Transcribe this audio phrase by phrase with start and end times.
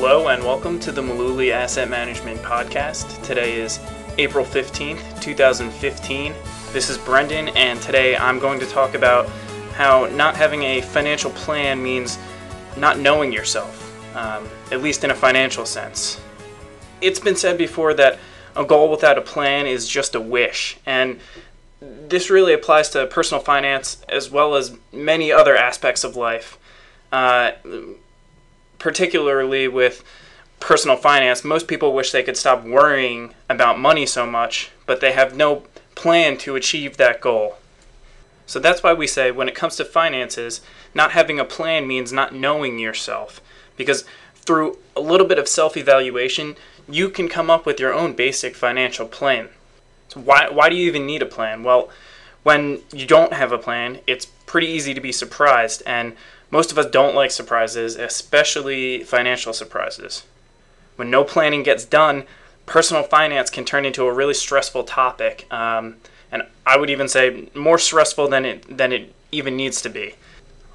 [0.00, 3.20] Hello and welcome to the Malooly Asset Management Podcast.
[3.24, 3.80] Today is
[4.16, 6.34] April 15th, 2015.
[6.72, 9.28] This is Brendan, and today I'm going to talk about
[9.74, 12.16] how not having a financial plan means
[12.76, 16.20] not knowing yourself, um, at least in a financial sense.
[17.00, 18.20] It's been said before that
[18.54, 21.18] a goal without a plan is just a wish, and
[21.80, 26.56] this really applies to personal finance as well as many other aspects of life.
[27.10, 27.50] Uh,
[28.78, 30.04] particularly with
[30.60, 35.12] personal finance, most people wish they could stop worrying about money so much, but they
[35.12, 35.64] have no
[35.94, 37.56] plan to achieve that goal.
[38.46, 40.60] So that's why we say when it comes to finances,
[40.94, 43.40] not having a plan means not knowing yourself.
[43.76, 44.04] Because
[44.34, 46.56] through a little bit of self evaluation,
[46.88, 49.50] you can come up with your own basic financial plan.
[50.08, 51.62] So why, why do you even need a plan?
[51.62, 51.90] Well,
[52.42, 56.14] when you don't have a plan, it's pretty easy to be surprised, and
[56.50, 60.24] most of us don't like surprises, especially financial surprises.
[60.96, 62.24] When no planning gets done,
[62.66, 65.96] personal finance can turn into a really stressful topic, um,
[66.30, 70.14] and I would even say more stressful than it than it even needs to be.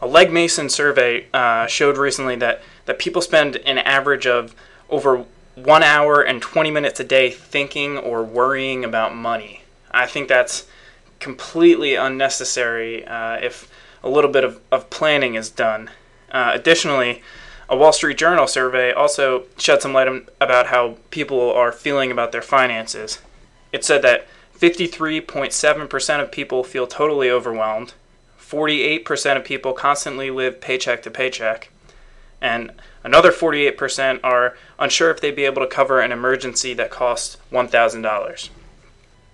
[0.01, 4.55] A Legg Mason survey uh, showed recently that that people spend an average of
[4.89, 9.61] over one hour and 20 minutes a day thinking or worrying about money.
[9.91, 10.65] I think that's
[11.19, 13.69] completely unnecessary uh, if
[14.03, 15.89] a little bit of, of planning is done.
[16.31, 17.21] Uh, additionally,
[17.69, 20.07] a Wall Street Journal survey also shed some light
[20.41, 23.19] about how people are feeling about their finances.
[23.71, 24.27] It said that
[24.59, 27.93] 53.7% of people feel totally overwhelmed,
[28.39, 31.69] 48% of people constantly live paycheck to paycheck,
[32.39, 32.71] and
[33.03, 38.49] another 48% are unsure if they'd be able to cover an emergency that costs $1,000.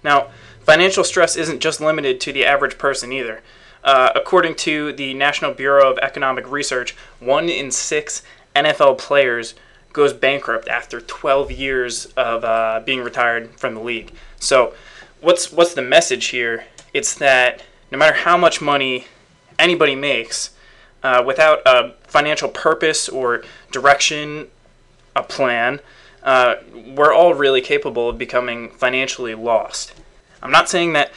[0.04, 0.30] Now,
[0.62, 3.42] financial stress isn't just limited to the average person either.
[3.84, 8.22] Uh, according to the National Bureau of Economic Research, one in six
[8.56, 9.56] NFL players
[9.94, 14.12] goes bankrupt after 12 years of uh, being retired from the league.
[14.40, 14.74] So,
[15.22, 16.66] what's what's the message here?
[16.94, 19.06] It's that no matter how much money
[19.58, 20.52] anybody makes,
[21.04, 24.48] uh, without a financial purpose or direction,
[25.16, 25.80] a plan,
[26.24, 26.56] uh,
[26.96, 29.94] we're all really capable of becoming financially lost.
[30.42, 31.12] I'm not saying that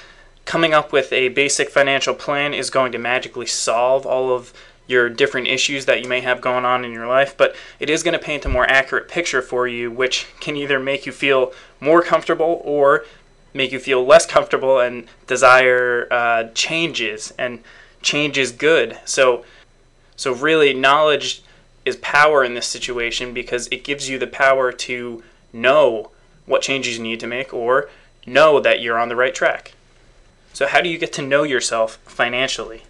[0.44, 4.52] coming up with a basic financial plan is going to magically solve all of
[4.86, 8.02] your different issues that you may have going on in your life, but it is
[8.02, 11.52] going to paint a more accurate picture for you, which can either make you feel
[11.80, 13.04] more comfortable or
[13.54, 17.32] make you feel less comfortable and desire uh, changes.
[17.38, 17.60] And
[18.02, 18.98] change is good.
[19.04, 19.44] So,
[20.16, 21.42] so really, knowledge
[21.84, 26.10] is power in this situation because it gives you the power to know
[26.46, 27.88] what changes you need to make or
[28.26, 29.72] know that you're on the right track.
[30.52, 32.82] So, how do you get to know yourself financially?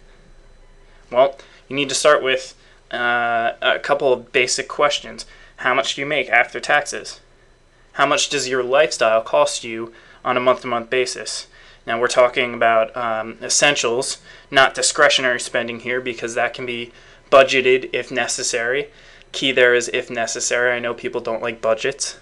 [1.11, 1.37] Well,
[1.67, 2.55] you need to start with
[2.91, 5.25] uh, a couple of basic questions.
[5.57, 7.21] How much do you make after taxes?
[7.93, 9.93] How much does your lifestyle cost you
[10.25, 11.47] on a month to month basis?
[11.85, 14.19] Now, we're talking about um, essentials,
[14.49, 16.91] not discretionary spending here, because that can be
[17.31, 18.89] budgeted if necessary.
[19.31, 20.71] Key there is if necessary.
[20.71, 22.17] I know people don't like budgets.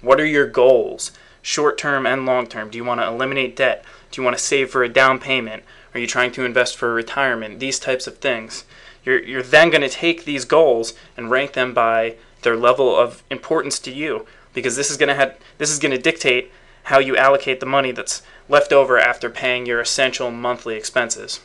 [0.00, 1.12] What are your goals,
[1.42, 2.70] short term and long term?
[2.70, 3.84] Do you want to eliminate debt?
[4.10, 5.64] Do you want to save for a down payment?
[5.94, 7.58] Are you trying to invest for retirement?
[7.58, 8.64] These types of things.
[9.04, 13.22] You're, you're then going to take these goals and rank them by their level of
[13.30, 16.50] importance to you because this is going to have this is going to dictate
[16.84, 21.40] how you allocate the money that's left over after paying your essential monthly expenses.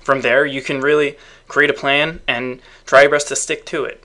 [0.00, 3.84] From there, you can really create a plan and try your best to stick to
[3.84, 4.02] it.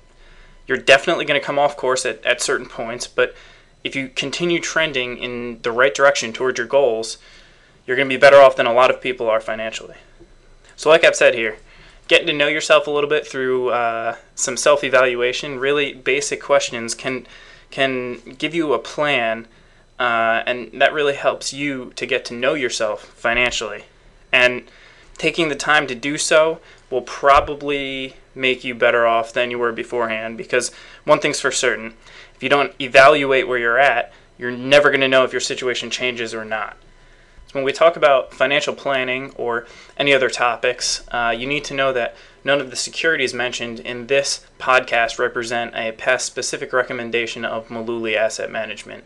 [0.68, 3.34] You're definitely going to come off course at, at certain points, but
[3.83, 7.17] if you continue trending in the right direction towards your goals,
[7.85, 9.95] you're going to be better off than a lot of people are financially.
[10.75, 11.57] So, like I've said here,
[12.07, 17.27] getting to know yourself a little bit through uh, some self-evaluation, really basic questions can
[17.69, 19.47] can give you a plan,
[20.00, 23.85] uh, and that really helps you to get to know yourself financially.
[24.31, 24.63] And
[25.18, 26.59] taking the time to do so
[26.94, 30.38] will probably make you better off than you were beforehand.
[30.38, 30.72] Because
[31.04, 31.95] one thing's for certain:
[32.36, 35.90] if you don't evaluate where you're at, you're never going to know if your situation
[35.90, 36.78] changes or not
[37.48, 39.68] So, when we talk about financial planning or
[39.98, 44.07] any other topics, uh, you need to know that none of the securities mentioned in
[44.07, 49.04] this podcast represent a past specific recommendation of Maluli Asset Management.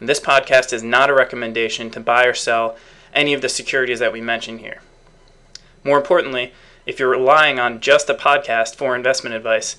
[0.00, 2.76] And this podcast is not a recommendation to buy or sell
[3.12, 4.80] any of the securities that we mention here.
[5.82, 6.52] More importantly,
[6.88, 9.76] if you're relying on just a podcast for investment advice,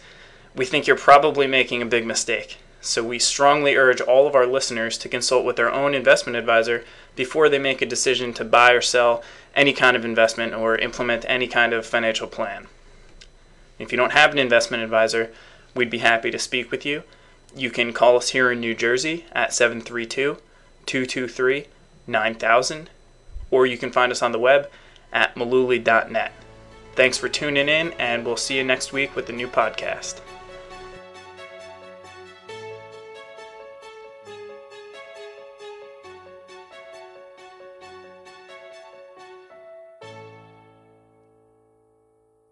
[0.56, 2.60] we think you're probably making a big mistake.
[2.82, 6.86] So we strongly urge all of our listeners to consult with their own investment advisor
[7.16, 9.24] before they make a decision to buy or sell
[9.56, 12.68] any kind of investment or implement any kind of financial plan.
[13.80, 15.32] If you don't have an investment advisor,
[15.74, 17.02] we'd be happy to speak with you.
[17.56, 20.38] You can call us here in New Jersey at 732
[20.86, 21.66] 223
[22.06, 22.90] 9000,
[23.50, 24.70] or you can find us on the web
[25.12, 26.34] at maluli.net.
[26.96, 30.22] Thanks for tuning in, and we'll see you next week with a new podcast.